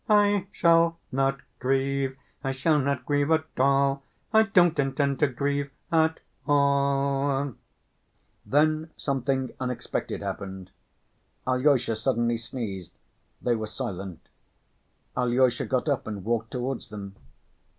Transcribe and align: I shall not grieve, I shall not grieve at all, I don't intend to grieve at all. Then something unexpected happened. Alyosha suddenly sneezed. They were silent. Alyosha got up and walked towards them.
I 0.09 0.47
shall 0.51 0.97
not 1.11 1.41
grieve, 1.59 2.17
I 2.43 2.53
shall 2.53 2.79
not 2.79 3.05
grieve 3.05 3.29
at 3.29 3.45
all, 3.59 4.01
I 4.33 4.41
don't 4.41 4.79
intend 4.79 5.19
to 5.19 5.27
grieve 5.27 5.69
at 5.91 6.19
all. 6.47 7.53
Then 8.43 8.89
something 8.97 9.53
unexpected 9.59 10.23
happened. 10.23 10.71
Alyosha 11.45 11.95
suddenly 11.95 12.39
sneezed. 12.39 12.97
They 13.43 13.53
were 13.55 13.67
silent. 13.67 14.27
Alyosha 15.15 15.67
got 15.67 15.87
up 15.87 16.07
and 16.07 16.25
walked 16.25 16.49
towards 16.49 16.89
them. 16.89 17.15